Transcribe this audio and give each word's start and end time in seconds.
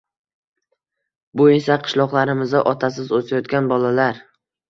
Bu 1.41 1.45
esa 1.57 1.77
qishloqlarimizda 1.83 2.63
otasiz 2.71 3.13
o‘sayotgan 3.21 3.71
bolalar 3.75 4.19